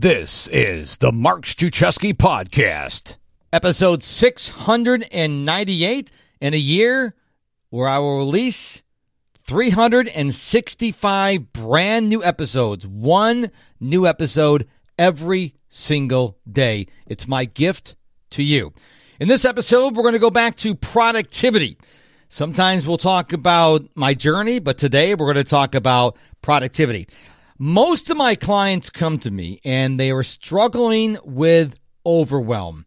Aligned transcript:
This 0.00 0.46
is 0.52 0.98
the 0.98 1.10
Mark 1.10 1.44
Struczewski 1.44 2.14
Podcast, 2.14 3.16
episode 3.52 4.04
698 4.04 6.12
in 6.40 6.54
a 6.54 6.56
year 6.56 7.16
where 7.70 7.88
I 7.88 7.98
will 7.98 8.18
release 8.18 8.84
365 9.42 11.52
brand 11.52 12.08
new 12.08 12.22
episodes, 12.22 12.86
one 12.86 13.50
new 13.80 14.06
episode 14.06 14.68
every 14.96 15.56
single 15.68 16.38
day. 16.48 16.86
It's 17.08 17.26
my 17.26 17.46
gift 17.46 17.96
to 18.30 18.44
you. 18.44 18.72
In 19.18 19.26
this 19.26 19.44
episode, 19.44 19.96
we're 19.96 20.04
going 20.04 20.12
to 20.12 20.20
go 20.20 20.30
back 20.30 20.54
to 20.58 20.76
productivity. 20.76 21.76
Sometimes 22.28 22.86
we'll 22.86 22.98
talk 22.98 23.32
about 23.32 23.88
my 23.96 24.14
journey, 24.14 24.60
but 24.60 24.78
today 24.78 25.16
we're 25.16 25.32
going 25.32 25.44
to 25.44 25.50
talk 25.50 25.74
about 25.74 26.16
productivity. 26.40 27.08
Most 27.60 28.08
of 28.08 28.16
my 28.16 28.36
clients 28.36 28.88
come 28.88 29.18
to 29.18 29.32
me 29.32 29.58
and 29.64 29.98
they 29.98 30.12
are 30.12 30.22
struggling 30.22 31.18
with 31.24 31.74
overwhelm. 32.06 32.86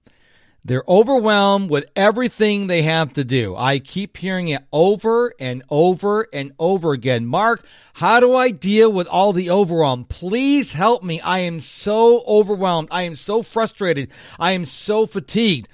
They're 0.64 0.86
overwhelmed 0.88 1.70
with 1.70 1.88
everything 1.94 2.68
they 2.68 2.84
have 2.84 3.12
to 3.14 3.26
do. 3.26 3.54
I 3.54 3.80
keep 3.80 4.16
hearing 4.16 4.48
it 4.48 4.64
over 4.72 5.34
and 5.42 5.62
over 5.70 6.26
and 6.32 6.54
over 6.58 6.94
again. 6.94 7.26
Mark, 7.26 7.66
how 7.96 8.22
do 8.22 8.34
I 8.34 8.52
deal 8.52 8.90
with 8.90 9.08
all 9.08 9.34
the 9.34 9.50
overwhelm? 9.50 10.06
Please 10.06 10.72
help 10.72 11.04
me. 11.04 11.20
I 11.20 11.40
am 11.40 11.60
so 11.60 12.24
overwhelmed. 12.26 12.88
I 12.92 13.02
am 13.02 13.16
so 13.16 13.44
frustrated. 13.44 14.10
I 14.40 14.54
am 14.54 14.64
so 14.64 15.06
fatigued. 15.06 15.68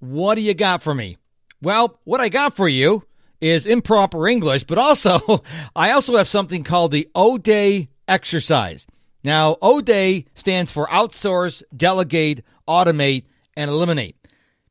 What 0.00 0.34
do 0.34 0.42
you 0.42 0.52
got 0.52 0.82
for 0.82 0.94
me? 0.94 1.16
Well, 1.62 1.98
what 2.04 2.20
I 2.20 2.28
got 2.28 2.56
for 2.56 2.68
you 2.68 3.04
is 3.40 3.64
improper 3.64 4.28
English, 4.28 4.64
but 4.64 4.76
also 4.76 5.42
I 5.76 5.92
also 5.92 6.18
have 6.18 6.28
something 6.28 6.62
called 6.62 6.90
the 6.90 7.08
ODAE 7.14 7.88
exercise. 8.08 8.86
Now, 9.22 9.56
ODAE 9.62 10.26
stands 10.34 10.70
for 10.70 10.86
outsource, 10.88 11.62
delegate, 11.74 12.44
automate, 12.68 13.24
and 13.56 13.70
eliminate 13.70 14.16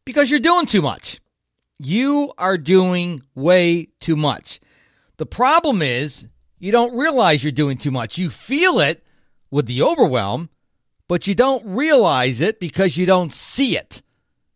because 0.06 0.30
you're 0.30 0.40
doing 0.40 0.66
too 0.66 0.82
much. 0.82 1.20
You 1.80 2.34
are 2.38 2.58
doing 2.58 3.24
way 3.36 3.90
too 4.00 4.16
much. 4.16 4.60
The 5.18 5.26
problem 5.26 5.82
is 5.82 6.28
you 6.60 6.72
don't 6.72 6.96
realize 6.96 7.44
you're 7.44 7.52
doing 7.52 7.78
too 7.78 7.92
much. 7.92 8.18
You 8.18 8.30
feel 8.30 8.80
it 8.80 9.04
with 9.50 9.66
the 9.66 9.82
overwhelm, 9.82 10.50
but 11.08 11.28
you 11.28 11.36
don't 11.36 11.66
realize 11.66 12.42
it 12.42 12.60
because 12.60 12.98
you 12.98 13.06
don't 13.06 13.34
see 13.34 13.78
it. 13.78 14.02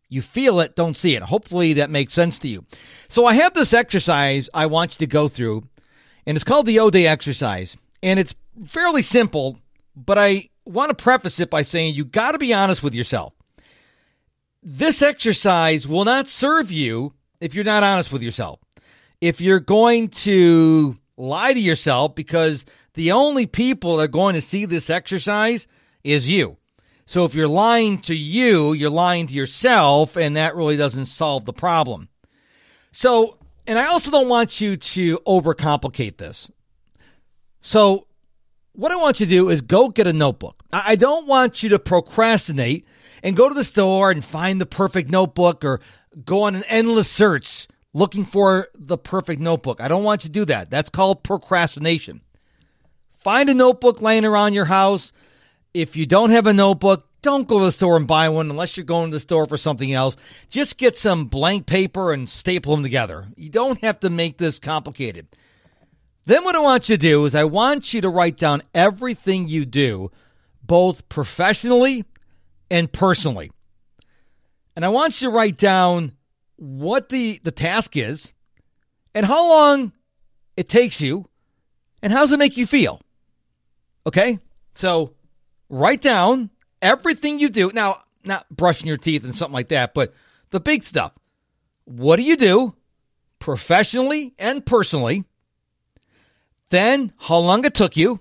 You 0.10 0.22
feel 0.22 0.60
it, 0.60 0.76
don't 0.76 0.96
see 0.96 1.16
it. 1.16 1.24
Hopefully 1.24 1.74
that 1.74 1.90
makes 1.90 2.14
sense 2.14 2.40
to 2.40 2.48
you. 2.48 2.66
So 3.10 3.26
I 3.26 3.34
have 3.34 3.54
this 3.54 3.74
exercise 3.74 4.50
I 4.54 4.68
want 4.68 4.94
you 4.94 4.98
to 5.00 5.08
go 5.08 5.28
through, 5.28 5.68
and 6.26 6.38
it's 6.38 6.46
called 6.46 6.66
the 6.66 6.78
ODAE 6.78 7.06
exercise. 7.08 7.76
And 8.02 8.20
it's 8.20 8.36
fairly 8.68 9.02
simple, 9.02 9.60
but 9.96 10.18
I 10.18 10.50
want 10.66 10.90
to 10.90 11.04
preface 11.04 11.40
it 11.40 11.50
by 11.50 11.64
saying 11.64 11.96
you 11.96 12.06
got 12.06 12.32
to 12.32 12.40
be 12.40 12.54
honest 12.54 12.84
with 12.84 12.94
yourself. 12.94 13.34
This 14.64 15.02
exercise 15.02 15.88
will 15.88 16.06
not 16.06 16.28
serve 16.28 16.72
you 16.72 17.14
if 17.40 17.54
you're 17.54 17.64
not 17.64 17.84
honest 17.84 18.12
with 18.12 18.22
yourself. 18.22 18.60
If 19.22 19.40
you're 19.40 19.60
going 19.60 20.10
to 20.10 20.98
lie 21.16 21.54
to 21.54 21.60
yourself 21.60 22.16
because 22.16 22.66
the 22.94 23.12
only 23.12 23.46
people 23.46 23.98
that 23.98 24.04
are 24.04 24.08
going 24.08 24.36
to 24.36 24.42
see 24.42 24.66
this 24.66 24.90
exercise 24.90 25.68
is 26.04 26.30
you. 26.30 26.58
So 27.06 27.24
if 27.24 27.34
you're 27.34 27.48
lying 27.48 28.00
to 28.02 28.16
you, 28.16 28.74
you're 28.74 28.90
lying 28.90 29.28
to 29.28 29.34
yourself, 29.34 30.18
and 30.18 30.36
that 30.36 30.56
really 30.56 30.76
doesn't 30.76 31.06
solve 31.06 31.46
the 31.46 31.54
problem. 31.54 32.10
So, 32.92 33.38
and 33.66 33.80
I 33.80 33.86
also 33.86 34.12
don't 34.12 34.28
want 34.28 34.60
you 34.60 34.76
to 34.76 35.20
overcomplicate 35.20 36.18
this. 36.18 36.52
So, 37.62 38.07
what 38.78 38.92
I 38.92 38.96
want 38.96 39.20
you 39.20 39.26
to 39.26 39.30
do 39.30 39.50
is 39.50 39.62
go 39.62 39.90
get 39.90 40.06
a 40.06 40.14
notebook. 40.14 40.64
I 40.72 40.96
don't 40.96 41.26
want 41.26 41.64
you 41.64 41.70
to 41.70 41.80
procrastinate 41.80 42.86
and 43.24 43.36
go 43.36 43.50
to 43.50 43.56
the 43.56 43.64
store 43.64 44.12
and 44.12 44.24
find 44.24 44.62
the 44.62 44.68
perfect 44.68 45.10
notebook 45.10 45.66
or 45.66 45.82
go 46.24 46.44
on 46.44 46.54
an 46.54 46.64
endless 46.66 47.10
search 47.10 47.68
looking 47.94 48.24
for 48.24 48.68
the 48.76 48.98
perfect 48.98 49.42
notebook. 49.42 49.82
I 49.82 49.88
don't 49.88 50.04
want 50.04 50.24
you 50.24 50.28
to 50.28 50.34
do 50.34 50.46
that. 50.46 50.70
That's 50.70 50.92
called 50.92 51.24
procrastination. 51.24 52.22
Find 53.16 53.50
a 53.50 53.56
notebook 53.56 54.00
laying 54.00 54.26
around 54.26 54.54
your 54.54 54.66
house. 54.66 55.12
If 55.74 55.96
you 55.96 56.06
don't 56.06 56.30
have 56.30 56.46
a 56.46 56.54
notebook, 56.54 57.08
don't 57.24 57.48
go 57.48 57.58
to 57.58 57.66
the 57.66 57.72
store 57.72 57.98
and 57.98 58.08
buy 58.08 58.30
one 58.30 58.52
unless 58.52 58.78
you're 58.78 58.86
going 58.86 59.10
to 59.10 59.16
the 59.16 59.20
store 59.20 59.48
for 59.48 59.58
something 59.58 59.92
else. 59.92 60.16
Just 60.50 60.78
get 60.78 61.00
some 61.00 61.26
blank 61.26 61.66
paper 61.66 62.14
and 62.14 62.30
staple 62.30 62.76
them 62.76 62.84
together. 62.84 63.26
You 63.36 63.50
don't 63.50 63.82
have 63.82 64.00
to 64.02 64.12
make 64.12 64.38
this 64.38 64.60
complicated. 64.60 65.28
Then, 66.28 66.44
what 66.44 66.58
I 66.58 66.60
want 66.60 66.90
you 66.90 66.98
to 66.98 67.02
do 67.02 67.24
is, 67.24 67.34
I 67.34 67.46
want 67.46 67.94
you 67.94 68.02
to 68.02 68.10
write 68.10 68.36
down 68.36 68.62
everything 68.74 69.48
you 69.48 69.64
do, 69.66 70.12
both 70.62 71.08
professionally 71.08 72.04
and 72.70 72.92
personally. 72.92 73.50
And 74.76 74.84
I 74.84 74.90
want 74.90 75.22
you 75.22 75.30
to 75.30 75.34
write 75.34 75.56
down 75.56 76.12
what 76.58 77.08
the, 77.08 77.40
the 77.46 77.52
task 77.52 77.96
is 77.96 78.34
and 79.16 79.26
how 79.26 79.48
long 79.48 79.94
it 80.58 80.68
takes 80.68 81.00
you 81.00 81.30
and 82.02 82.12
how 82.12 82.24
does 82.24 82.34
it 82.34 82.40
make 82.40 82.58
you 82.58 82.68
feel. 82.68 83.00
Okay? 84.06 84.40
So, 84.74 85.14
write 85.70 86.02
down 86.02 86.50
everything 86.82 87.40
you 87.40 87.48
do. 87.48 87.72
Now, 87.74 88.00
not 88.26 88.50
brushing 88.50 88.90
your 88.90 88.98
teeth 88.98 89.24
and 89.24 89.34
something 89.34 89.54
like 89.54 89.70
that, 89.70 89.94
but 89.94 90.14
the 90.50 90.60
big 90.60 90.84
stuff. 90.84 91.14
What 91.86 92.18
do 92.18 92.24
you 92.24 92.36
do 92.36 92.76
professionally 93.40 94.34
and 94.38 94.66
personally? 94.66 95.24
Then 96.70 97.14
how 97.18 97.38
long 97.38 97.66
it 97.66 97.74
took 97.74 97.96
you, 97.96 98.20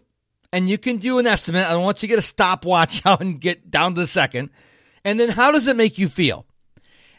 and 0.52 0.68
you 0.68 0.78
can 0.78 0.98
do 0.98 1.18
an 1.18 1.26
estimate. 1.26 1.66
I 1.66 1.76
want 1.76 1.98
you 1.98 2.08
to 2.08 2.12
get 2.14 2.18
a 2.18 2.22
stopwatch 2.22 3.02
out 3.06 3.20
and 3.20 3.40
get 3.40 3.70
down 3.70 3.94
to 3.94 4.00
the 4.00 4.06
second. 4.06 4.50
And 5.04 5.20
then 5.20 5.30
how 5.30 5.52
does 5.52 5.66
it 5.66 5.76
make 5.76 5.98
you 5.98 6.08
feel? 6.08 6.46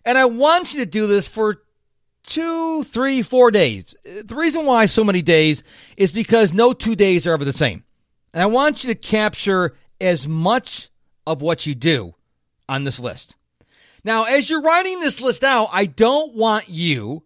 And 0.03 0.17
I 0.17 0.25
want 0.25 0.73
you 0.73 0.79
to 0.79 0.85
do 0.85 1.07
this 1.07 1.27
for 1.27 1.61
two, 2.25 2.83
three, 2.83 3.21
four 3.21 3.51
days. 3.51 3.95
The 4.03 4.35
reason 4.35 4.65
why 4.65 4.85
so 4.85 5.03
many 5.03 5.21
days 5.21 5.63
is 5.95 6.11
because 6.11 6.53
no 6.53 6.73
two 6.73 6.95
days 6.95 7.25
are 7.25 7.33
ever 7.33 7.45
the 7.45 7.53
same. 7.53 7.83
And 8.33 8.43
I 8.43 8.45
want 8.45 8.83
you 8.83 8.93
to 8.93 8.99
capture 8.99 9.75
as 9.99 10.27
much 10.27 10.89
of 11.25 11.41
what 11.41 11.65
you 11.65 11.75
do 11.75 12.15
on 12.69 12.83
this 12.83 12.99
list. 12.99 13.35
Now, 14.03 14.25
as 14.25 14.49
you're 14.49 14.61
writing 14.61 14.99
this 14.99 15.19
list 15.19 15.43
out, 15.43 15.69
I 15.71 15.85
don't 15.85 16.33
want 16.33 16.69
you 16.69 17.23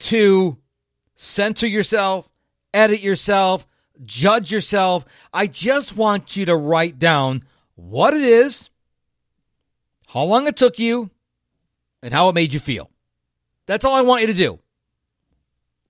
to 0.00 0.58
censor 1.16 1.66
yourself, 1.66 2.28
edit 2.74 3.00
yourself, 3.00 3.66
judge 4.04 4.50
yourself. 4.50 5.04
I 5.32 5.46
just 5.46 5.96
want 5.96 6.36
you 6.36 6.46
to 6.46 6.56
write 6.56 6.98
down 6.98 7.44
what 7.74 8.14
it 8.14 8.22
is, 8.22 8.70
how 10.08 10.24
long 10.24 10.46
it 10.46 10.56
took 10.56 10.78
you, 10.78 11.10
and 12.02 12.12
how 12.12 12.28
it 12.28 12.34
made 12.34 12.52
you 12.52 12.60
feel. 12.60 12.90
That's 13.66 13.84
all 13.84 13.94
I 13.94 14.02
want 14.02 14.22
you 14.22 14.26
to 14.28 14.34
do. 14.34 14.58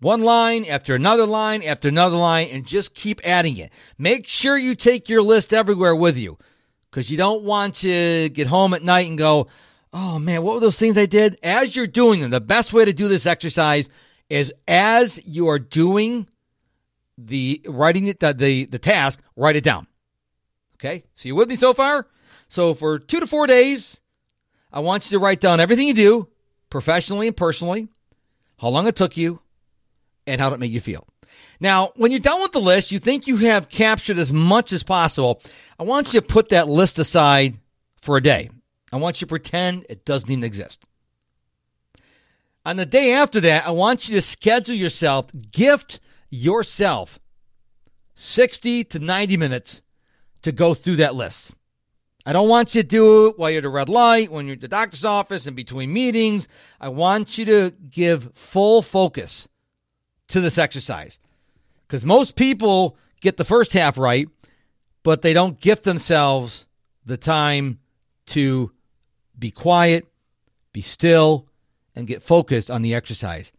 One 0.01 0.23
line 0.23 0.65
after 0.65 0.95
another 0.95 1.27
line 1.27 1.63
after 1.63 1.89
another 1.89 2.17
line, 2.17 2.49
and 2.51 2.67
just 2.67 2.95
keep 2.95 3.21
adding 3.25 3.57
it. 3.57 3.71
Make 3.99 4.27
sure 4.27 4.59
you 4.59 4.75
take 4.75 5.09
your 5.09 5.23
list 5.23 5.53
everywhere 5.53 5.95
with 5.95 6.19
you 6.19 6.39
because 6.91 7.11
you 7.11 7.17
don't 7.17 7.45
want 7.45 7.75
to 7.77 8.29
get 8.31 8.49
home 8.49 8.75
at 8.75 8.83
night 8.83 9.09
and 9.09 9.17
go, 9.17 9.47
oh 9.93 10.19
man, 10.19 10.43
what 10.43 10.55
were 10.55 10.61
those 10.61 10.77
things 10.77 10.99
I 10.99 11.07
did? 11.07 11.39
As 11.43 11.77
you're 11.77 11.87
doing 11.87 12.21
them, 12.21 12.31
the 12.31 12.41
best 12.41 12.73
way 12.73 12.85
to 12.85 12.93
do 12.93 13.09
this 13.09 13.27
exercise 13.27 13.89
is 14.29 14.53
as 14.67 15.25
you 15.25 15.49
are 15.49 15.59
doing 15.59 16.27
the 17.19 17.63
writing 17.67 18.07
it 18.07 18.21
the, 18.21 18.33
the 18.33 18.65
the 18.67 18.79
task, 18.79 19.21
write 19.37 19.57
it 19.57 19.65
down. 19.65 19.87
Okay, 20.77 21.05
so 21.15 21.29
you 21.29 21.35
with 21.35 21.49
me 21.49 21.57
so 21.57 21.75
far? 21.75 22.07
So 22.49 22.75
for 22.75 22.99
two 22.99 23.21
to 23.21 23.27
four 23.27 23.47
days, 23.47 24.01
I 24.73 24.81
want 24.81 25.11
you 25.11 25.19
to 25.19 25.23
write 25.23 25.41
down 25.41 25.61
everything 25.61 25.89
you 25.89 25.95
do, 25.95 26.29
professionally 26.71 27.29
and 27.29 27.37
personally, 27.37 27.89
how 28.59 28.69
long 28.69 28.87
it 28.87 28.97
took 28.97 29.17
you, 29.17 29.41
and 30.27 30.41
how 30.41 30.53
it 30.53 30.61
made 30.61 30.73
you 30.73 30.81
feel. 30.81 31.07
Now, 31.61 31.93
when 31.97 32.11
you're 32.11 32.21
done 32.21 32.43
with 32.43 32.53
the 32.53 32.61
list, 32.61 32.93
you 32.93 32.99
think 32.99 33.27
you 33.27 33.37
have 33.39 33.69
captured 33.69 34.19
as 34.19 34.33
much 34.33 34.73
as 34.73 34.83
possible. 34.83 35.41
I 35.79 35.85
want 35.85 36.13
you 36.13 36.21
to 36.21 36.27
put 36.27 36.49
that 36.49 36.69
list 36.69 36.99
aside 36.99 37.59
for 38.01 38.17
a 38.17 38.23
day. 38.23 38.51
I 38.93 38.97
want 38.97 39.21
you 39.21 39.27
to 39.27 39.31
pretend 39.31 39.87
it 39.89 40.05
doesn't 40.05 40.31
even 40.31 40.45
exist. 40.45 40.85
On 42.65 42.77
the 42.77 42.87
day 42.87 43.13
after 43.13 43.41
that, 43.41 43.67
I 43.67 43.71
want 43.71 44.09
you 44.09 44.15
to 44.17 44.23
schedule 44.23 44.75
yourself, 44.75 45.27
gift 45.51 46.01
yourself 46.33 47.21
60 48.15 48.85
to 48.85 48.99
90 48.99 49.37
minutes 49.37 49.83
to 50.41 50.51
go 50.51 50.75
through 50.75 50.97
that 50.97 51.15
list. 51.15 51.53
I 52.25 52.33
don't 52.33 52.49
want 52.49 52.75
you 52.75 52.83
to 52.83 52.89
do 52.89 53.27
it 53.27 53.39
while 53.39 53.51
you're 53.51 53.59
at 53.59 53.65
a 53.65 53.69
red 53.69 53.89
light, 53.89 54.33
when 54.33 54.47
you're 54.47 54.55
at 54.55 54.61
the 54.61 54.69
doctor's 54.69 55.05
office, 55.05 55.47
in 55.47 55.55
between 55.55 55.93
meetings. 55.93 56.49
I 56.81 56.89
want 56.89 57.37
you 57.37 57.45
to 57.47 57.73
give 57.91 58.33
full 58.33 58.81
focus 58.81 59.49
to 60.29 60.41
this 60.41 60.57
exercise. 60.57 61.21
Because 61.87 62.05
most 62.05 62.37
people 62.37 62.97
get 63.21 63.37
the 63.37 63.45
first 63.45 63.73
half 63.73 63.99
right, 63.99 64.29
but 65.03 65.23
they 65.23 65.35
don't 65.35 65.61
give 65.61 65.83
themselves 65.83 66.67
the 67.05 67.17
time 67.17 67.81
to 68.27 68.73
be 69.39 69.51
quiet, 69.51 70.07
be 70.73 70.81
still, 70.81 71.49
and 71.95 72.07
get 72.07 72.23
focused 72.23 72.71
on 72.71 72.83
the 72.83 72.95
exercise. 72.95 73.53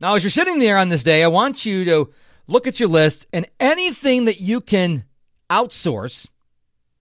Now, 0.00 0.14
as 0.14 0.22
you're 0.22 0.30
sitting 0.30 0.58
there 0.58 0.78
on 0.78 0.90
this 0.90 1.02
day, 1.02 1.24
I 1.24 1.28
want 1.28 1.64
you 1.66 1.84
to 1.84 2.12
look 2.46 2.66
at 2.66 2.78
your 2.78 2.88
list 2.88 3.26
and 3.32 3.46
anything 3.58 4.26
that 4.26 4.40
you 4.40 4.60
can 4.60 5.04
outsource, 5.50 6.28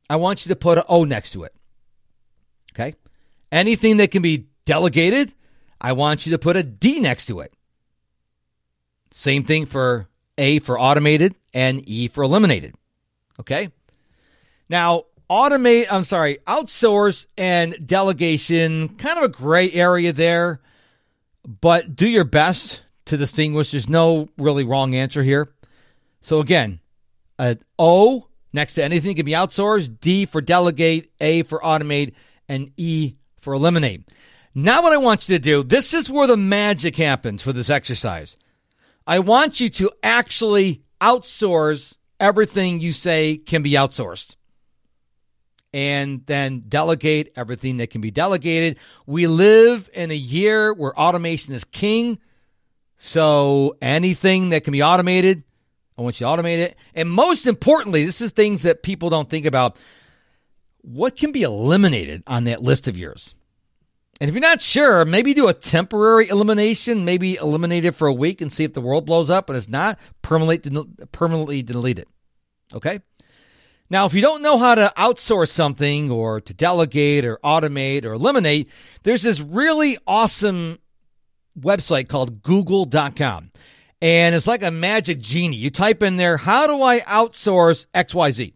I 0.09 0.15
want 0.15 0.45
you 0.45 0.49
to 0.49 0.55
put 0.55 0.77
an 0.77 0.83
O 0.89 1.03
next 1.03 1.31
to 1.31 1.43
it. 1.43 1.53
Okay? 2.73 2.95
Anything 3.51 3.97
that 3.97 4.11
can 4.11 4.21
be 4.21 4.47
delegated, 4.65 5.33
I 5.79 5.93
want 5.93 6.25
you 6.25 6.31
to 6.31 6.39
put 6.39 6.57
a 6.57 6.63
D 6.63 6.99
next 6.99 7.27
to 7.27 7.39
it. 7.39 7.53
Same 9.11 9.43
thing 9.43 9.65
for 9.65 10.07
A 10.37 10.59
for 10.59 10.79
automated 10.79 11.35
and 11.53 11.87
E 11.87 12.07
for 12.07 12.23
eliminated. 12.23 12.75
Okay? 13.39 13.69
Now, 14.69 15.05
automate, 15.29 15.87
I'm 15.91 16.03
sorry, 16.03 16.39
outsource 16.47 17.27
and 17.37 17.85
delegation, 17.85 18.89
kind 18.97 19.17
of 19.17 19.23
a 19.23 19.29
gray 19.29 19.71
area 19.71 20.13
there, 20.13 20.61
but 21.45 21.95
do 21.95 22.07
your 22.07 22.23
best 22.23 22.81
to 23.07 23.17
distinguish. 23.17 23.71
There's 23.71 23.89
no 23.89 24.29
really 24.37 24.63
wrong 24.63 24.95
answer 24.95 25.23
here. 25.23 25.53
So 26.21 26.39
again, 26.39 26.79
an 27.39 27.59
O 27.77 28.27
next 28.53 28.75
to 28.75 28.83
anything 28.83 29.15
can 29.15 29.25
be 29.25 29.33
outsourced, 29.33 29.99
D 29.99 30.25
for 30.25 30.41
delegate, 30.41 31.11
A 31.19 31.43
for 31.43 31.59
automate, 31.59 32.13
and 32.47 32.71
E 32.77 33.15
for 33.41 33.53
eliminate. 33.53 34.09
Now, 34.55 34.81
what 34.81 34.93
I 34.93 34.97
want 34.97 35.29
you 35.29 35.35
to 35.35 35.43
do, 35.43 35.63
this 35.63 35.93
is 35.93 36.09
where 36.09 36.27
the 36.27 36.37
magic 36.37 36.95
happens 36.95 37.41
for 37.41 37.53
this 37.53 37.69
exercise. 37.69 38.37
I 39.05 39.19
want 39.19 39.59
you 39.59 39.69
to 39.69 39.91
actually 40.01 40.83
outsource 40.99 41.93
everything 42.19 42.79
you 42.79 42.91
say 42.91 43.37
can 43.37 43.61
be 43.61 43.73
outsourced 43.73 44.35
and 45.73 46.25
then 46.25 46.63
delegate 46.67 47.31
everything 47.35 47.77
that 47.77 47.91
can 47.91 48.01
be 48.01 48.09
delegated. 48.09 48.77
We 49.05 49.27
live 49.27 49.89
in 49.93 50.11
a 50.11 50.15
year 50.15 50.73
where 50.73 50.97
automation 50.99 51.53
is 51.53 51.63
king. 51.63 52.17
So 52.97 53.77
anything 53.81 54.49
that 54.49 54.63
can 54.63 54.71
be 54.71 54.83
automated, 54.83 55.43
I 55.97 56.01
want 56.01 56.19
you 56.19 56.25
to 56.25 56.31
automate 56.31 56.57
it. 56.57 56.75
And 56.95 57.09
most 57.09 57.45
importantly, 57.45 58.05
this 58.05 58.21
is 58.21 58.31
things 58.31 58.63
that 58.63 58.83
people 58.83 59.09
don't 59.09 59.29
think 59.29 59.45
about. 59.45 59.77
What 60.81 61.15
can 61.15 61.31
be 61.31 61.43
eliminated 61.43 62.23
on 62.27 62.45
that 62.45 62.63
list 62.63 62.87
of 62.87 62.97
yours? 62.97 63.35
And 64.19 64.29
if 64.29 64.33
you're 64.33 64.41
not 64.41 64.61
sure, 64.61 65.05
maybe 65.05 65.35
do 65.35 65.47
a 65.47 65.53
temporary 65.53 66.27
elimination, 66.27 67.05
maybe 67.05 67.35
eliminate 67.35 67.85
it 67.85 67.93
for 67.93 68.07
a 68.07 68.13
week 68.13 68.41
and 68.41 68.51
see 68.51 68.63
if 68.63 68.73
the 68.73 68.81
world 68.81 69.05
blows 69.05 69.29
up. 69.29 69.45
But 69.45 69.57
if 69.57 69.69
not, 69.69 69.99
permanently, 70.23 70.85
permanently 71.11 71.61
delete 71.61 71.99
it. 71.99 72.07
Okay? 72.73 72.99
Now, 73.89 74.05
if 74.05 74.13
you 74.13 74.21
don't 74.21 74.41
know 74.41 74.57
how 74.57 74.75
to 74.75 74.91
outsource 74.97 75.49
something 75.49 76.09
or 76.09 76.41
to 76.41 76.53
delegate 76.53 77.25
or 77.25 77.37
automate 77.43 78.05
or 78.05 78.13
eliminate, 78.13 78.69
there's 79.03 79.21
this 79.21 79.39
really 79.39 79.97
awesome 80.07 80.79
website 81.59 82.07
called 82.07 82.41
google.com. 82.41 83.51
And 84.01 84.35
it's 84.35 84.47
like 84.47 84.63
a 84.63 84.71
magic 84.71 85.19
genie. 85.19 85.57
You 85.57 85.69
type 85.71 86.03
in 86.03 86.17
there, 86.17 86.37
how 86.37 86.67
do 86.67 86.81
I 86.81 86.99
outsource 87.01 87.87
XYZ? 87.93 88.53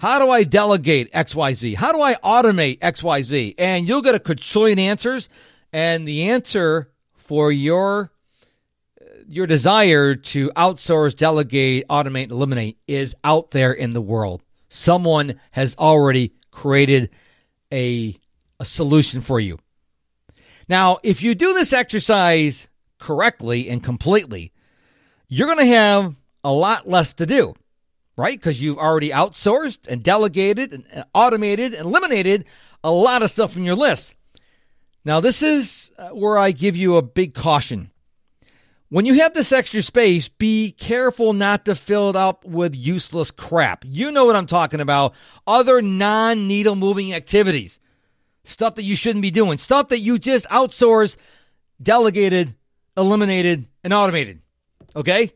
How 0.00 0.18
do 0.18 0.30
I 0.30 0.42
delegate 0.42 1.12
XYZ? 1.12 1.76
How 1.76 1.92
do 1.92 2.02
I 2.02 2.14
automate 2.16 2.80
XYZ? 2.80 3.54
And 3.56 3.88
you'll 3.88 4.02
get 4.02 4.14
a 4.14 4.20
quadrillion 4.20 4.78
answers. 4.78 5.28
And 5.72 6.06
the 6.06 6.28
answer 6.30 6.90
for 7.14 7.52
your 7.52 8.10
your 9.26 9.46
desire 9.46 10.14
to 10.14 10.50
outsource, 10.50 11.16
delegate, 11.16 11.88
automate, 11.88 12.30
eliminate 12.30 12.76
is 12.86 13.14
out 13.24 13.52
there 13.52 13.72
in 13.72 13.94
the 13.94 14.02
world 14.02 14.42
someone 14.74 15.40
has 15.52 15.76
already 15.78 16.34
created 16.50 17.10
a, 17.72 18.18
a 18.58 18.64
solution 18.64 19.20
for 19.20 19.38
you. 19.38 19.58
Now, 20.68 20.98
if 21.02 21.22
you 21.22 21.34
do 21.34 21.52
this 21.54 21.72
exercise 21.72 22.68
correctly 22.98 23.68
and 23.68 23.82
completely, 23.82 24.52
you're 25.28 25.46
going 25.48 25.58
to 25.58 25.74
have 25.74 26.14
a 26.42 26.52
lot 26.52 26.88
less 26.88 27.14
to 27.14 27.26
do, 27.26 27.54
right? 28.16 28.38
Because 28.38 28.62
you've 28.62 28.78
already 28.78 29.10
outsourced 29.10 29.86
and 29.88 30.02
delegated 30.02 30.72
and 30.72 31.04
automated 31.14 31.74
and 31.74 31.86
eliminated 31.86 32.44
a 32.82 32.90
lot 32.90 33.22
of 33.22 33.30
stuff 33.30 33.52
from 33.52 33.64
your 33.64 33.74
list. 33.74 34.14
Now, 35.04 35.20
this 35.20 35.42
is 35.42 35.90
uh, 35.98 36.10
where 36.10 36.38
I 36.38 36.50
give 36.50 36.76
you 36.76 36.96
a 36.96 37.02
big 37.02 37.34
caution. 37.34 37.90
When 38.88 39.06
you 39.06 39.14
have 39.14 39.34
this 39.34 39.52
extra 39.52 39.82
space, 39.82 40.28
be 40.28 40.70
careful 40.70 41.32
not 41.32 41.64
to 41.64 41.74
fill 41.74 42.10
it 42.10 42.16
up 42.16 42.44
with 42.44 42.74
useless 42.74 43.30
crap. 43.30 43.84
You 43.84 44.12
know 44.12 44.24
what 44.24 44.36
I'm 44.36 44.46
talking 44.46 44.80
about. 44.80 45.14
Other 45.46 45.82
non 45.82 46.46
needle 46.46 46.76
moving 46.76 47.12
activities. 47.12 47.80
Stuff 48.44 48.76
that 48.76 48.84
you 48.84 48.94
shouldn't 48.94 49.22
be 49.22 49.30
doing. 49.30 49.58
Stuff 49.58 49.88
that 49.88 50.00
you 50.00 50.18
just 50.18 50.46
outsource, 50.48 51.16
delegated, 51.82 52.54
eliminated, 52.96 53.66
and 53.82 53.92
automated. 53.92 54.40
Okay? 54.94 55.32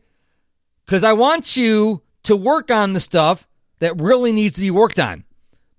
Because 0.85 1.03
I 1.03 1.13
want 1.13 1.57
you 1.57 2.01
to 2.23 2.35
work 2.35 2.71
on 2.71 2.93
the 2.93 2.99
stuff 2.99 3.47
that 3.79 3.99
really 3.99 4.31
needs 4.31 4.55
to 4.55 4.61
be 4.61 4.71
worked 4.71 4.99
on. 4.99 5.23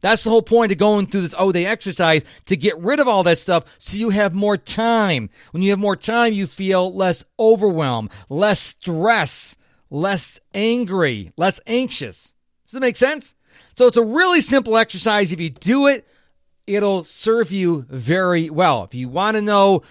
That's 0.00 0.24
the 0.24 0.30
whole 0.30 0.42
point 0.42 0.72
of 0.72 0.78
going 0.78 1.06
through 1.06 1.22
this 1.22 1.34
ODAE 1.34 1.66
exercise 1.66 2.22
to 2.46 2.56
get 2.56 2.78
rid 2.78 3.00
of 3.00 3.08
all 3.08 3.22
that 3.24 3.38
stuff 3.38 3.64
so 3.78 3.96
you 3.96 4.10
have 4.10 4.32
more 4.32 4.56
time. 4.56 5.28
When 5.50 5.62
you 5.62 5.70
have 5.70 5.78
more 5.78 5.96
time, 5.96 6.32
you 6.32 6.46
feel 6.46 6.94
less 6.94 7.22
overwhelmed, 7.38 8.10
less 8.30 8.60
stress, 8.60 9.56
less 9.90 10.40
angry, 10.54 11.32
less 11.36 11.60
anxious. 11.66 12.34
Does 12.66 12.76
it 12.76 12.80
make 12.80 12.96
sense? 12.96 13.34
So 13.76 13.86
it's 13.86 13.96
a 13.98 14.02
really 14.02 14.40
simple 14.40 14.76
exercise. 14.76 15.32
If 15.32 15.40
you 15.40 15.50
do 15.50 15.86
it, 15.86 16.06
it'll 16.66 17.04
serve 17.04 17.50
you 17.52 17.86
very 17.88 18.50
well. 18.50 18.84
If 18.84 18.94
you 18.94 19.08
want 19.08 19.36
to 19.36 19.42
know 19.42 19.82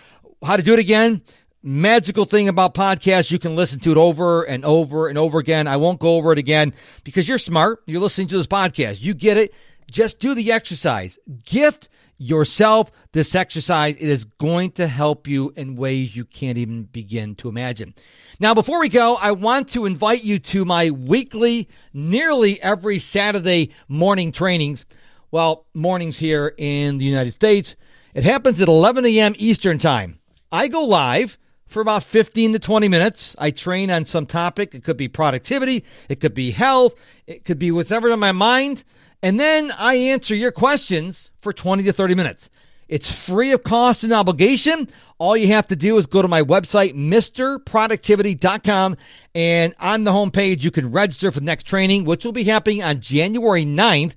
how 0.43 0.57
to 0.57 0.63
do 0.63 0.73
it 0.73 0.79
again, 0.79 1.21
magical 1.61 2.25
thing 2.25 2.47
about 2.47 2.73
podcasts, 2.73 3.31
you 3.31 3.39
can 3.39 3.55
listen 3.55 3.79
to 3.81 3.91
it 3.91 3.97
over 3.97 4.43
and 4.43 4.63
over 4.65 5.07
and 5.07 5.17
over 5.17 5.39
again. 5.39 5.67
I 5.67 5.77
won't 5.77 5.99
go 5.99 6.15
over 6.15 6.31
it 6.31 6.39
again 6.39 6.73
because 7.03 7.27
you're 7.27 7.37
smart. 7.37 7.83
You're 7.85 8.01
listening 8.01 8.27
to 8.29 8.37
this 8.37 8.47
podcast. 8.47 9.01
You 9.01 9.13
get 9.13 9.37
it. 9.37 9.53
Just 9.89 10.19
do 10.19 10.33
the 10.33 10.51
exercise. 10.51 11.17
Gift 11.45 11.89
yourself 12.19 12.91
this 13.13 13.33
exercise. 13.33 13.95
It 13.95 14.09
is 14.09 14.25
going 14.25 14.71
to 14.73 14.87
help 14.87 15.27
you 15.27 15.51
in 15.55 15.75
ways 15.75 16.15
you 16.15 16.25
can't 16.25 16.57
even 16.57 16.83
begin 16.83 17.33
to 17.35 17.49
imagine. 17.49 17.95
Now, 18.39 18.53
before 18.53 18.79
we 18.79 18.89
go, 18.89 19.15
I 19.15 19.31
want 19.31 19.69
to 19.69 19.85
invite 19.85 20.23
you 20.23 20.37
to 20.39 20.65
my 20.65 20.91
weekly, 20.91 21.67
nearly 21.93 22.61
every 22.61 22.99
Saturday 22.99 23.71
morning 23.87 24.31
trainings. 24.31 24.85
Well, 25.31 25.67
mornings 25.75 26.17
here 26.17 26.55
in 26.57 26.97
the 26.97 27.05
United 27.05 27.35
States. 27.35 27.75
It 28.15 28.23
happens 28.23 28.59
at 28.59 28.67
11 28.67 29.05
a.m. 29.05 29.35
Eastern 29.37 29.77
Time. 29.77 30.17
I 30.51 30.67
go 30.67 30.83
live 30.83 31.37
for 31.67 31.81
about 31.81 32.01
15 32.01 32.53
to 32.53 32.59
20 32.59 32.87
minutes. 32.87 33.35
I 33.37 33.51
train 33.51 33.91
on 33.91 34.05
some 34.05 34.25
topic. 34.25 34.73
It 34.73 34.83
could 34.83 34.97
be 34.97 35.07
productivity, 35.07 35.85
it 36.09 36.19
could 36.19 36.33
be 36.33 36.49
health, 36.49 36.95
it 37.27 37.45
could 37.45 37.59
be 37.59 37.69
whatever 37.69 38.11
on 38.11 38.19
my 38.19 38.31
mind. 38.31 38.83
And 39.21 39.39
then 39.39 39.71
I 39.77 39.93
answer 39.95 40.33
your 40.33 40.51
questions 40.51 41.29
for 41.39 41.53
20 41.53 41.83
to 41.83 41.93
30 41.93 42.15
minutes. 42.15 42.49
It's 42.87 43.11
free 43.11 43.51
of 43.51 43.61
cost 43.61 44.03
and 44.03 44.11
obligation. 44.11 44.89
All 45.19 45.37
you 45.37 45.49
have 45.49 45.67
to 45.67 45.75
do 45.75 45.99
is 45.99 46.07
go 46.07 46.23
to 46.23 46.27
my 46.27 46.41
website, 46.41 46.95
MisterProductivity.com, 46.95 48.97
and 49.35 49.75
on 49.79 50.05
the 50.05 50.11
homepage, 50.11 50.63
you 50.63 50.71
can 50.71 50.91
register 50.91 51.31
for 51.31 51.39
the 51.39 51.45
next 51.45 51.67
training, 51.67 52.05
which 52.05 52.25
will 52.25 52.31
be 52.31 52.45
happening 52.45 52.81
on 52.81 52.99
January 52.99 53.63
9th. 53.63 54.13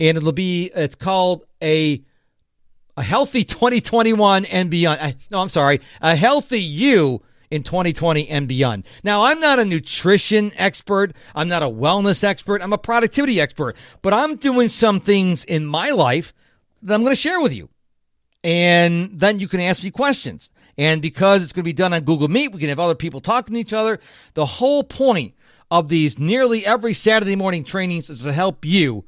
And 0.00 0.18
it'll 0.18 0.32
be, 0.32 0.72
it's 0.74 0.96
called 0.96 1.44
a, 1.62 2.02
a 2.96 3.02
healthy 3.02 3.44
2021 3.44 4.46
and 4.46 4.70
beyond. 4.70 5.16
no, 5.30 5.40
I'm 5.40 5.48
sorry, 5.48 5.80
a 6.00 6.16
healthy 6.16 6.60
you 6.60 7.22
in 7.50 7.62
2020 7.62 8.28
and 8.28 8.48
beyond. 8.48 8.84
Now, 9.02 9.24
I'm 9.24 9.40
not 9.40 9.58
a 9.58 9.64
nutrition 9.64 10.52
expert. 10.56 11.12
I'm 11.34 11.48
not 11.48 11.62
a 11.62 11.66
wellness 11.66 12.24
expert. 12.24 12.62
I'm 12.62 12.72
a 12.72 12.78
productivity 12.78 13.40
expert, 13.40 13.76
but 14.02 14.12
I'm 14.14 14.36
doing 14.36 14.68
some 14.68 15.00
things 15.00 15.44
in 15.44 15.66
my 15.66 15.90
life 15.90 16.32
that 16.82 16.94
I'm 16.94 17.02
going 17.02 17.14
to 17.14 17.20
share 17.20 17.40
with 17.40 17.52
you. 17.52 17.68
And 18.42 19.20
then 19.20 19.38
you 19.38 19.48
can 19.48 19.60
ask 19.60 19.82
me 19.82 19.90
questions. 19.90 20.48
And 20.78 21.02
because 21.02 21.42
it's 21.42 21.52
going 21.52 21.62
to 21.62 21.68
be 21.68 21.74
done 21.74 21.92
on 21.92 22.04
Google 22.04 22.28
Meet, 22.28 22.52
we 22.52 22.60
can 22.60 22.68
have 22.70 22.80
other 22.80 22.94
people 22.94 23.20
talking 23.20 23.54
to 23.54 23.60
each 23.60 23.72
other. 23.72 24.00
The 24.34 24.46
whole 24.46 24.82
point 24.82 25.34
of 25.70 25.88
these 25.88 26.18
nearly 26.18 26.64
every 26.64 26.94
Saturday 26.94 27.36
morning 27.36 27.64
trainings 27.64 28.08
is 28.08 28.22
to 28.22 28.32
help 28.32 28.64
you 28.64 29.04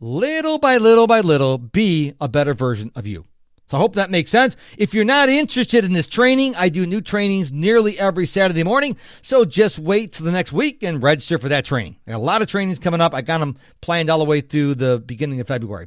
little 0.00 0.58
by 0.58 0.78
little 0.78 1.06
by 1.06 1.20
little 1.20 1.58
be 1.58 2.14
a 2.20 2.28
better 2.28 2.54
version 2.54 2.90
of 2.94 3.06
you. 3.06 3.26
So 3.70 3.76
I 3.76 3.80
hope 3.80 3.94
that 3.94 4.10
makes 4.10 4.32
sense. 4.32 4.56
If 4.76 4.94
you're 4.94 5.04
not 5.04 5.28
interested 5.28 5.84
in 5.84 5.92
this 5.92 6.08
training, 6.08 6.56
I 6.56 6.70
do 6.70 6.86
new 6.86 7.00
trainings 7.00 7.52
nearly 7.52 7.96
every 8.00 8.26
Saturday 8.26 8.64
morning. 8.64 8.96
So 9.22 9.44
just 9.44 9.78
wait 9.78 10.12
till 10.12 10.26
the 10.26 10.32
next 10.32 10.50
week 10.50 10.82
and 10.82 11.00
register 11.00 11.38
for 11.38 11.48
that 11.50 11.64
training. 11.64 11.96
a 12.08 12.18
lot 12.18 12.42
of 12.42 12.48
trainings 12.48 12.80
coming 12.80 13.00
up. 13.00 13.14
I 13.14 13.22
got 13.22 13.38
them 13.38 13.56
planned 13.80 14.10
all 14.10 14.18
the 14.18 14.24
way 14.24 14.40
through 14.40 14.74
the 14.74 14.98
beginning 14.98 15.38
of 15.38 15.46
February. 15.46 15.86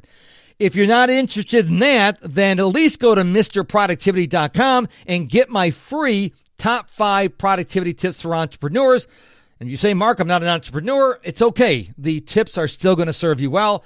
If 0.59 0.77
you're 0.77 0.87
not 0.87 1.09
interested 1.09 1.67
in 1.67 1.79
that, 1.79 2.19
then 2.21 2.57
at 2.57 2.67
least 2.67 2.99
go 2.99 3.15
to 3.15 3.23
MisterProductivity.com 3.23 4.87
and 5.05 5.27
get 5.27 5.49
my 5.49 5.69
free 5.71 6.33
top 6.57 6.89
five 6.89 7.37
productivity 7.37 7.93
tips 7.93 8.21
for 8.21 8.33
entrepreneurs. 8.33 9.07
And 9.59 9.69
you 9.69 9.75
say, 9.75 9.93
Mark, 9.93 10.21
I'm 10.21 10.27
not 10.27 10.41
an 10.41 10.47
entrepreneur. 10.47 11.19
It's 11.21 11.41
okay. 11.41 11.91
The 11.97 12.21
tips 12.21 12.57
are 12.57 12.69
still 12.69 12.95
going 12.95 13.07
to 13.07 13.13
serve 13.13 13.41
you 13.41 13.51
well 13.51 13.83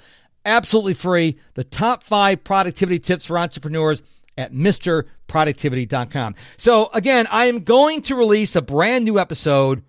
absolutely 0.48 0.94
free. 0.94 1.38
The 1.54 1.64
top 1.64 2.04
five 2.04 2.42
productivity 2.42 2.98
tips 2.98 3.26
for 3.26 3.38
entrepreneurs 3.38 4.02
at 4.36 4.52
MisterProductivity.com. 4.52 6.34
So, 6.56 6.90
again, 6.94 7.26
I 7.30 7.46
am 7.46 7.64
going 7.64 8.02
to 8.02 8.14
release 8.14 8.56
a 8.56 8.62
brand 8.62 9.04
new 9.04 9.18
episode 9.18 9.82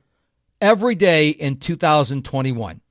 every 0.59 0.95
day 0.95 1.29
in 1.29 1.57
2021. 1.57 2.81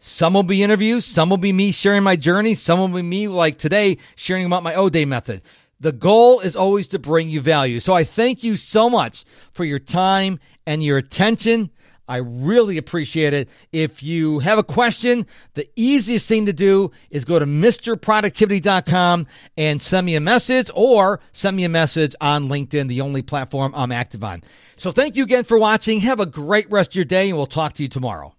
Some 0.00 0.34
will 0.34 0.44
be 0.44 0.62
interviews, 0.62 1.04
some 1.04 1.28
will 1.30 1.38
be 1.38 1.52
me 1.52 1.72
sharing 1.72 2.04
my 2.04 2.14
journey, 2.14 2.54
some 2.54 2.78
will 2.78 2.88
be 2.88 3.02
me, 3.02 3.26
like 3.26 3.58
today, 3.58 3.98
sharing 4.14 4.46
about 4.46 4.62
my 4.62 4.74
ODAE 4.74 5.06
method. 5.06 5.42
The 5.80 5.92
goal 5.92 6.40
is 6.40 6.56
always 6.56 6.88
to 6.88 6.98
bring 6.98 7.28
you 7.30 7.40
value. 7.40 7.80
So 7.80 7.94
I 7.94 8.04
thank 8.04 8.44
you 8.44 8.56
so 8.56 8.90
much 8.90 9.24
for 9.52 9.64
your 9.64 9.78
time 9.78 10.38
and 10.66 10.82
your 10.82 10.98
attention. 10.98 11.70
I 12.08 12.16
really 12.16 12.78
appreciate 12.78 13.34
it. 13.34 13.48
If 13.70 14.02
you 14.02 14.38
have 14.38 14.58
a 14.58 14.62
question, 14.62 15.26
the 15.54 15.68
easiest 15.76 16.26
thing 16.26 16.46
to 16.46 16.52
do 16.52 16.90
is 17.10 17.24
go 17.24 17.38
to 17.38 17.46
MisterProductivity.com 17.46 19.26
and 19.56 19.82
send 19.82 20.06
me 20.06 20.14
a 20.14 20.20
message 20.20 20.70
or 20.74 21.20
send 21.32 21.56
me 21.56 21.64
a 21.64 21.68
message 21.68 22.14
on 22.20 22.48
LinkedIn, 22.48 22.88
the 22.88 23.02
only 23.02 23.22
platform 23.22 23.74
I'm 23.76 23.92
active 23.92 24.24
on. 24.24 24.42
So 24.76 24.90
thank 24.90 25.16
you 25.16 25.24
again 25.24 25.44
for 25.44 25.58
watching. 25.58 26.00
Have 26.00 26.20
a 26.20 26.26
great 26.26 26.70
rest 26.70 26.92
of 26.92 26.94
your 26.96 27.04
day 27.04 27.28
and 27.28 27.36
we'll 27.36 27.46
talk 27.46 27.74
to 27.74 27.82
you 27.82 27.88
tomorrow. 27.88 28.34